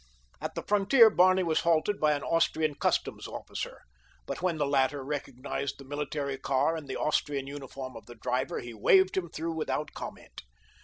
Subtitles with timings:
[0.41, 3.81] At the frontier Barney was halted by an Austrian customs officer;
[4.25, 8.61] but when the latter recognized the military car and the Austrian uniform of the driver
[8.61, 10.41] he waved him through without comment.